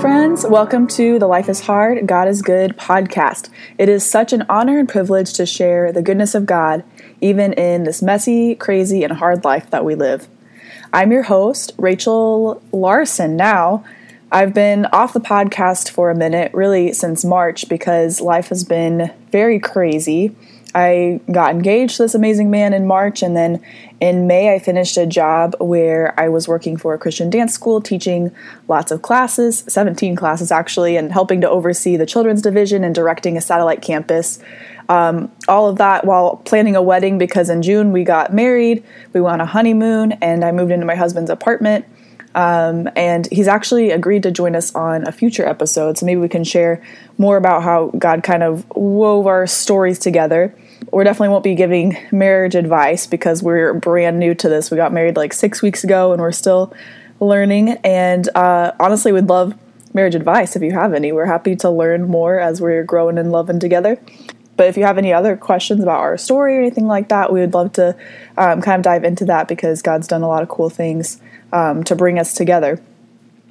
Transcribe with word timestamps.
friends. 0.00 0.46
Welcome 0.46 0.86
to 0.88 1.18
the 1.18 1.26
Life 1.26 1.48
is 1.48 1.58
Hard, 1.58 2.06
God 2.06 2.28
is 2.28 2.40
Good 2.40 2.76
podcast. 2.76 3.50
It 3.78 3.88
is 3.88 4.08
such 4.08 4.32
an 4.32 4.44
honor 4.48 4.78
and 4.78 4.88
privilege 4.88 5.32
to 5.32 5.44
share 5.44 5.90
the 5.90 6.02
goodness 6.02 6.36
of 6.36 6.46
God, 6.46 6.84
even 7.20 7.52
in 7.54 7.82
this 7.82 8.00
messy, 8.00 8.54
crazy, 8.54 9.02
and 9.02 9.14
hard 9.14 9.42
life 9.42 9.70
that 9.70 9.84
we 9.84 9.96
live. 9.96 10.28
I'm 10.92 11.10
your 11.10 11.24
host, 11.24 11.72
Rachel 11.78 12.62
Larson. 12.70 13.34
Now, 13.36 13.82
I've 14.30 14.54
been 14.54 14.86
off 14.86 15.14
the 15.14 15.20
podcast 15.20 15.90
for 15.90 16.12
a 16.12 16.14
minute, 16.14 16.54
really 16.54 16.92
since 16.92 17.24
March, 17.24 17.68
because 17.68 18.20
life 18.20 18.50
has 18.50 18.62
been 18.62 19.12
very 19.32 19.58
crazy. 19.58 20.32
I 20.76 21.20
got 21.32 21.50
engaged 21.50 21.96
to 21.96 22.04
this 22.04 22.14
amazing 22.14 22.52
man 22.52 22.72
in 22.72 22.86
March, 22.86 23.20
and 23.20 23.36
then 23.36 23.60
in 24.00 24.26
May, 24.26 24.54
I 24.54 24.58
finished 24.58 24.96
a 24.96 25.06
job 25.06 25.56
where 25.58 26.18
I 26.18 26.28
was 26.28 26.46
working 26.46 26.76
for 26.76 26.94
a 26.94 26.98
Christian 26.98 27.30
dance 27.30 27.52
school, 27.52 27.80
teaching 27.80 28.32
lots 28.68 28.92
of 28.92 29.02
classes 29.02 29.64
17 29.68 30.14
classes 30.14 30.52
actually, 30.52 30.96
and 30.96 31.12
helping 31.12 31.40
to 31.40 31.50
oversee 31.50 31.96
the 31.96 32.06
children's 32.06 32.42
division 32.42 32.84
and 32.84 32.94
directing 32.94 33.36
a 33.36 33.40
satellite 33.40 33.82
campus. 33.82 34.38
Um, 34.88 35.30
all 35.48 35.68
of 35.68 35.76
that 35.78 36.04
while 36.04 36.36
planning 36.44 36.76
a 36.76 36.82
wedding 36.82 37.18
because 37.18 37.50
in 37.50 37.60
June 37.60 37.92
we 37.92 38.04
got 38.04 38.32
married, 38.32 38.84
we 39.12 39.20
went 39.20 39.34
on 39.34 39.40
a 39.40 39.46
honeymoon, 39.46 40.12
and 40.12 40.44
I 40.44 40.52
moved 40.52 40.72
into 40.72 40.86
my 40.86 40.94
husband's 40.94 41.30
apartment. 41.30 41.84
Um, 42.34 42.88
and 42.94 43.26
he's 43.32 43.48
actually 43.48 43.90
agreed 43.90 44.22
to 44.22 44.30
join 44.30 44.54
us 44.54 44.72
on 44.74 45.06
a 45.08 45.12
future 45.12 45.46
episode. 45.46 45.98
So 45.98 46.06
maybe 46.06 46.20
we 46.20 46.28
can 46.28 46.44
share 46.44 46.80
more 47.16 47.36
about 47.36 47.64
how 47.64 47.88
God 47.98 48.22
kind 48.22 48.42
of 48.44 48.64
wove 48.76 49.26
our 49.26 49.46
stories 49.46 49.98
together. 49.98 50.54
We 50.92 51.04
definitely 51.04 51.28
won't 51.30 51.44
be 51.44 51.54
giving 51.54 51.96
marriage 52.10 52.54
advice 52.54 53.06
because 53.06 53.42
we're 53.42 53.74
brand 53.74 54.18
new 54.18 54.34
to 54.34 54.48
this. 54.48 54.70
We 54.70 54.76
got 54.76 54.92
married 54.92 55.16
like 55.16 55.32
six 55.32 55.62
weeks 55.62 55.84
ago 55.84 56.12
and 56.12 56.22
we're 56.22 56.32
still 56.32 56.72
learning. 57.20 57.70
And 57.84 58.28
uh, 58.34 58.72
honestly, 58.80 59.12
we'd 59.12 59.26
love 59.26 59.54
marriage 59.94 60.14
advice 60.14 60.56
if 60.56 60.62
you 60.62 60.72
have 60.72 60.94
any. 60.94 61.12
We're 61.12 61.26
happy 61.26 61.56
to 61.56 61.70
learn 61.70 62.08
more 62.08 62.38
as 62.38 62.60
we're 62.60 62.84
growing 62.84 63.18
and 63.18 63.32
loving 63.32 63.58
together. 63.58 64.00
But 64.56 64.66
if 64.66 64.76
you 64.76 64.84
have 64.84 64.98
any 64.98 65.12
other 65.12 65.36
questions 65.36 65.82
about 65.82 66.00
our 66.00 66.18
story 66.18 66.56
or 66.56 66.60
anything 66.60 66.88
like 66.88 67.08
that, 67.08 67.32
we 67.32 67.40
would 67.40 67.54
love 67.54 67.72
to 67.74 67.96
um, 68.36 68.60
kind 68.60 68.80
of 68.80 68.82
dive 68.82 69.04
into 69.04 69.24
that 69.26 69.46
because 69.46 69.82
God's 69.82 70.08
done 70.08 70.22
a 70.22 70.28
lot 70.28 70.42
of 70.42 70.48
cool 70.48 70.68
things 70.68 71.20
um, 71.52 71.84
to 71.84 71.94
bring 71.94 72.18
us 72.18 72.34
together. 72.34 72.80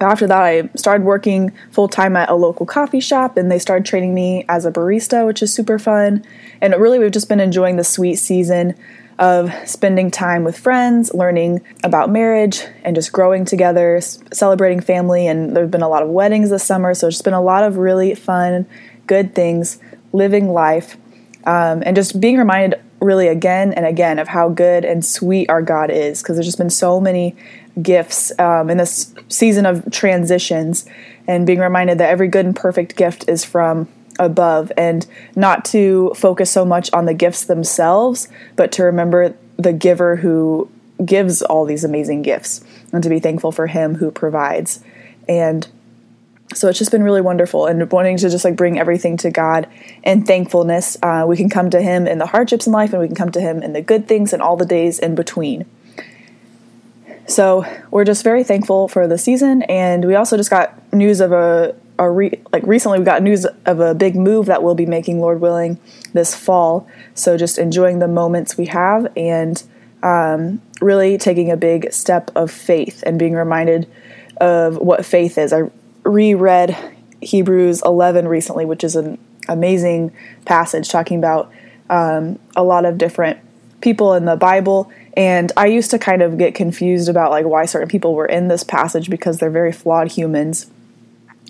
After 0.00 0.26
that, 0.26 0.42
I 0.42 0.68
started 0.76 1.04
working 1.04 1.52
full 1.70 1.88
time 1.88 2.14
at 2.16 2.28
a 2.28 2.34
local 2.34 2.66
coffee 2.66 3.00
shop, 3.00 3.36
and 3.36 3.50
they 3.50 3.58
started 3.58 3.86
training 3.86 4.14
me 4.14 4.44
as 4.48 4.64
a 4.64 4.70
barista, 4.70 5.26
which 5.26 5.42
is 5.42 5.52
super 5.52 5.78
fun. 5.78 6.24
And 6.60 6.74
really, 6.74 6.98
we've 6.98 7.10
just 7.10 7.28
been 7.28 7.40
enjoying 7.40 7.76
the 7.76 7.84
sweet 7.84 8.16
season 8.16 8.74
of 9.18 9.52
spending 9.68 10.10
time 10.10 10.44
with 10.44 10.56
friends, 10.56 11.12
learning 11.12 11.60
about 11.82 12.10
marriage, 12.10 12.62
and 12.84 12.94
just 12.94 13.12
growing 13.12 13.44
together, 13.44 14.00
celebrating 14.32 14.80
family. 14.80 15.26
And 15.26 15.56
there 15.56 15.64
have 15.64 15.70
been 15.70 15.82
a 15.82 15.88
lot 15.88 16.02
of 16.02 16.10
weddings 16.10 16.50
this 16.50 16.64
summer, 16.64 16.94
so 16.94 17.08
it's 17.08 17.16
just 17.16 17.24
been 17.24 17.34
a 17.34 17.42
lot 17.42 17.64
of 17.64 17.78
really 17.78 18.14
fun, 18.14 18.66
good 19.06 19.34
things, 19.34 19.80
living 20.12 20.50
life, 20.50 20.96
um, 21.44 21.82
and 21.84 21.96
just 21.96 22.20
being 22.20 22.38
reminded 22.38 22.80
really 23.00 23.28
again 23.28 23.72
and 23.72 23.86
again 23.86 24.18
of 24.18 24.28
how 24.28 24.48
good 24.48 24.84
and 24.84 25.04
sweet 25.04 25.48
our 25.48 25.62
God 25.62 25.90
is 25.90 26.22
because 26.22 26.36
there's 26.36 26.46
just 26.46 26.58
been 26.58 26.70
so 26.70 27.00
many 27.00 27.36
gifts 27.80 28.36
um, 28.38 28.70
in 28.70 28.78
this 28.78 29.14
season 29.28 29.66
of 29.66 29.88
transitions 29.90 30.84
and 31.26 31.46
being 31.46 31.60
reminded 31.60 31.98
that 31.98 32.10
every 32.10 32.28
good 32.28 32.44
and 32.44 32.56
perfect 32.56 32.96
gift 32.96 33.28
is 33.28 33.44
from 33.44 33.88
above 34.18 34.72
and 34.76 35.06
not 35.36 35.64
to 35.64 36.12
focus 36.16 36.50
so 36.50 36.64
much 36.64 36.92
on 36.92 37.04
the 37.04 37.14
gifts 37.14 37.44
themselves 37.44 38.28
but 38.56 38.72
to 38.72 38.82
remember 38.82 39.32
the 39.58 39.72
giver 39.72 40.16
who 40.16 40.68
gives 41.04 41.42
all 41.42 41.64
these 41.64 41.84
amazing 41.84 42.22
gifts 42.22 42.64
and 42.92 43.02
to 43.02 43.08
be 43.08 43.20
thankful 43.20 43.52
for 43.52 43.66
him 43.66 43.96
who 43.96 44.10
provides. 44.10 44.82
And 45.28 45.68
so 46.54 46.68
it's 46.68 46.78
just 46.78 46.90
been 46.90 47.02
really 47.02 47.20
wonderful 47.20 47.66
and 47.66 47.90
wanting 47.92 48.16
to 48.16 48.30
just 48.30 48.44
like 48.44 48.56
bring 48.56 48.78
everything 48.78 49.16
to 49.18 49.30
god 49.30 49.68
and 50.02 50.26
thankfulness. 50.26 50.96
Uh, 51.02 51.24
we 51.28 51.36
can 51.36 51.50
come 51.50 51.68
to 51.70 51.80
him 51.80 52.06
in 52.06 52.18
the 52.18 52.26
hardships 52.26 52.66
in 52.66 52.72
life 52.72 52.92
and 52.92 53.02
we 53.02 53.06
can 53.06 53.16
come 53.16 53.30
to 53.32 53.40
him 53.40 53.62
in 53.62 53.74
the 53.74 53.82
good 53.82 54.08
things 54.08 54.32
and 54.32 54.40
all 54.40 54.56
the 54.56 54.64
days 54.64 54.98
in 54.98 55.14
between. 55.14 55.66
So 57.26 57.66
we're 57.90 58.04
just 58.04 58.24
very 58.24 58.44
thankful 58.44 58.88
for 58.88 59.06
the 59.06 59.18
season 59.18 59.62
and 59.64 60.06
we 60.06 60.14
also 60.14 60.38
just 60.38 60.48
got 60.48 60.90
news 60.92 61.20
of 61.20 61.32
a, 61.32 61.76
a 61.98 62.10
re, 62.10 62.40
like 62.50 62.62
recently 62.66 62.98
we 62.98 63.04
got 63.04 63.22
news 63.22 63.44
of 63.66 63.80
a 63.80 63.94
big 63.94 64.16
move 64.16 64.46
that 64.46 64.62
we'll 64.62 64.74
be 64.74 64.86
making 64.86 65.20
lord 65.20 65.42
willing 65.42 65.78
this 66.14 66.34
fall. 66.34 66.88
So 67.14 67.36
just 67.36 67.58
enjoying 67.58 67.98
the 67.98 68.08
moments 68.08 68.56
we 68.56 68.66
have 68.66 69.12
and 69.18 69.62
um, 70.02 70.62
really 70.80 71.18
taking 71.18 71.50
a 71.50 71.58
big 71.58 71.92
step 71.92 72.30
of 72.34 72.50
faith 72.50 73.02
and 73.04 73.18
being 73.18 73.34
reminded 73.34 73.86
of 74.40 74.78
what 74.78 75.04
faith 75.04 75.36
is. 75.36 75.52
I 75.52 75.70
reread 76.08 76.76
Hebrews 77.20 77.82
11 77.84 78.28
recently, 78.28 78.64
which 78.64 78.84
is 78.84 78.96
an 78.96 79.18
amazing 79.48 80.12
passage 80.44 80.88
talking 80.88 81.18
about 81.18 81.52
um, 81.90 82.38
a 82.56 82.62
lot 82.62 82.84
of 82.84 82.98
different 82.98 83.38
people 83.80 84.14
in 84.14 84.24
the 84.24 84.36
Bible. 84.36 84.90
And 85.16 85.50
I 85.56 85.66
used 85.66 85.90
to 85.90 85.98
kind 85.98 86.22
of 86.22 86.38
get 86.38 86.54
confused 86.54 87.08
about 87.08 87.30
like 87.30 87.46
why 87.46 87.66
certain 87.66 87.88
people 87.88 88.14
were 88.14 88.26
in 88.26 88.48
this 88.48 88.64
passage 88.64 89.10
because 89.10 89.38
they're 89.38 89.50
very 89.50 89.72
flawed 89.72 90.12
humans. 90.12 90.70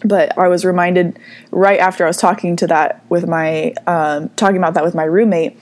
But 0.05 0.37
I 0.39 0.49
was 0.49 0.65
reminded 0.65 1.19
right 1.51 1.81
after 1.81 2.05
I 2.05 2.07
was 2.07 2.17
talking 2.17 2.55
to 2.57 2.67
that 2.69 3.05
with 3.09 3.27
my 3.27 3.75
um, 3.87 4.29
talking 4.31 4.57
about 4.57 4.75
that 4.75 4.85
with 4.85 4.95
my 4.95 5.05
roommate 5.05 5.59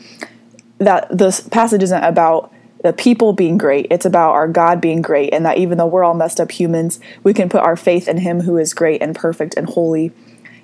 that 0.79 1.09
this 1.11 1.41
passage 1.41 1.83
isn't 1.83 2.05
about 2.05 2.53
the 2.83 2.93
people 2.93 3.33
being 3.33 3.59
great. 3.59 3.87
It's 3.91 4.07
about 4.07 4.33
our 4.33 4.49
God 4.49 4.81
being 4.81 5.03
great, 5.03 5.33
and 5.33 5.45
that 5.47 5.59
even 5.59 5.79
though 5.79 5.87
we're 5.87 6.05
all 6.05 6.15
messed 6.15 6.41
up 6.41 6.51
humans, 6.51 7.01
we 7.23 7.35
can 7.35 7.49
put 7.49 7.63
our 7.63 7.77
faith 7.77 8.09
in 8.09 8.19
Him 8.19 8.41
who 8.41 8.57
is 8.59 8.75
great 8.75 9.03
and 9.03 9.15
perfect 9.15 9.57
and 9.57 9.69
holy. 9.69 10.13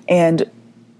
And 0.07 0.49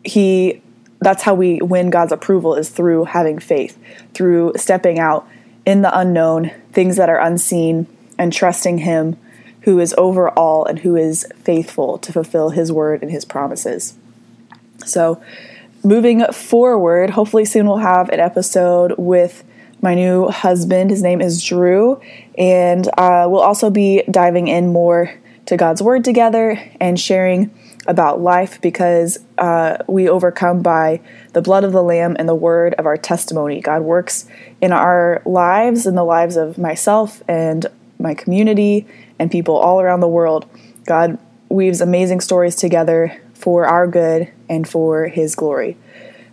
He, 0.03 0.61
that's 0.99 1.23
how 1.23 1.33
we 1.33 1.61
win 1.61 1.89
God's 1.89 2.11
approval 2.11 2.55
is 2.55 2.69
through 2.69 3.05
having 3.05 3.39
faith, 3.39 3.77
through 4.13 4.53
stepping 4.55 4.99
out 4.99 5.27
in 5.65 5.81
the 5.81 5.97
unknown, 5.97 6.51
things 6.71 6.97
that 6.97 7.09
are 7.09 7.19
unseen, 7.19 7.87
and 8.17 8.33
trusting 8.33 8.79
Him 8.79 9.17
who 9.61 9.79
is 9.79 9.95
over 9.97 10.29
all 10.31 10.65
and 10.65 10.79
who 10.79 10.95
is 10.95 11.25
faithful 11.43 11.97
to 11.97 12.11
fulfill 12.11 12.49
His 12.49 12.71
word 12.71 13.01
and 13.01 13.11
His 13.11 13.25
promises. 13.25 13.95
So, 14.85 15.21
moving 15.83 16.25
forward, 16.31 17.11
hopefully 17.11 17.45
soon 17.45 17.67
we'll 17.67 17.77
have 17.77 18.09
an 18.09 18.19
episode 18.19 18.95
with 18.97 19.43
my 19.83 19.93
new 19.93 20.29
husband. 20.29 20.89
His 20.89 21.03
name 21.03 21.21
is 21.21 21.43
Drew, 21.43 22.01
and 22.37 22.87
uh, 22.97 23.27
we'll 23.29 23.41
also 23.41 23.69
be 23.69 24.01
diving 24.09 24.47
in 24.47 24.71
more 24.71 25.13
to 25.45 25.57
God's 25.57 25.83
Word 25.83 26.05
together 26.05 26.57
and 26.79 26.97
sharing 26.97 27.53
about 27.85 28.21
life 28.21 28.61
because 28.61 29.19
uh, 29.37 29.77
we 29.89 30.07
overcome 30.07 30.61
by 30.61 31.01
the 31.33 31.41
blood 31.41 31.65
of 31.65 31.73
the 31.73 31.83
Lamb 31.83 32.15
and 32.17 32.29
the 32.29 32.35
word 32.35 32.73
of 32.75 32.85
our 32.85 32.95
testimony. 32.95 33.59
God 33.59 33.81
works 33.81 34.25
in 34.61 34.71
our 34.71 35.21
lives, 35.25 35.85
in 35.85 35.95
the 35.95 36.05
lives 36.05 36.37
of 36.37 36.57
myself 36.57 37.21
and 37.27 37.65
my 37.99 38.13
community 38.13 38.87
and 39.19 39.29
people 39.29 39.57
all 39.57 39.81
around 39.81 39.99
the 39.99 40.07
world. 40.07 40.45
God 40.85 41.17
weaves 41.49 41.81
amazing 41.81 42.21
stories 42.21 42.55
together 42.55 43.21
for 43.33 43.65
our 43.65 43.85
good 43.85 44.31
and 44.47 44.65
for 44.65 45.07
His 45.09 45.35
glory. 45.35 45.77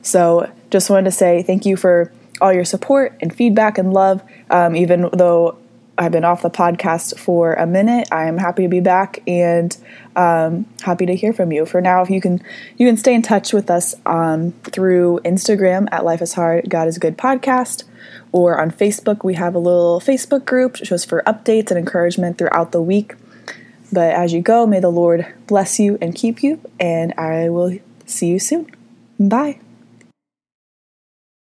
So, 0.03 0.51
just 0.71 0.89
wanted 0.89 1.07
to 1.07 1.11
say 1.11 1.43
thank 1.43 1.67
you 1.67 1.77
for 1.77 2.13
all 2.41 2.53
your 2.53 2.65
support 2.65 3.17
and 3.21 3.35
feedback 3.35 3.79
and 3.79 3.93
love. 3.93 4.23
Um, 4.51 4.75
even 4.77 5.09
though 5.13 5.59
I've 6.01 6.13
been 6.13 6.25
off 6.25 6.41
the 6.41 6.51
podcast 6.51 7.19
for 7.19 7.53
a 7.53 7.67
minute, 7.67 8.09
I'm 8.11 8.39
happy 8.39 8.63
to 8.63 8.69
be 8.69 8.81
back 8.81 9.23
and 9.27 9.77
um, 10.17 10.67
happy 10.81 11.05
to 11.05 11.15
hear 11.15 11.35
from 11.35 11.53
you. 11.53 11.67
For 11.67 11.83
now, 11.83 12.01
if 12.01 12.09
you 12.09 12.23
can, 12.23 12.43
you 12.79 12.87
can 12.87 12.97
stay 12.97 13.15
in 13.15 13.21
touch 13.21 13.53
with 13.53 13.71
us 13.71 13.95
um, 14.07 14.53
through 14.63 15.21
Instagram 15.25 15.89
at 15.93 16.05
Life 16.05 16.23
is 16.23 16.33
Hard, 16.33 16.71
God 16.71 16.89
is 16.89 16.97
Good 16.97 17.19
podcast, 17.19 17.85
or 18.33 18.59
on 18.59 18.71
Facebook. 18.71 19.25
We 19.25 19.35
have 19.35 19.55
a 19.55 19.59
little 19.59 20.01
Facebook 20.01 20.47
group 20.47 20.77
just 20.77 21.07
for 21.07 21.23
updates 21.27 21.71
and 21.71 21.79
encouragement 21.79 22.39
throughout 22.39 22.73
the 22.73 22.81
week. 22.81 23.15
But 23.93 24.15
as 24.15 24.33
you 24.33 24.41
go, 24.41 24.67
may 24.67 24.81
the 24.81 24.91
Lord 24.91 25.27
bless 25.47 25.79
you 25.79 25.99
and 26.01 26.15
keep 26.15 26.43
you, 26.43 26.61
and 26.79 27.13
I 27.19 27.51
will 27.51 27.79
see 28.07 28.29
you 28.29 28.39
soon. 28.39 28.71
Bye. 29.19 29.61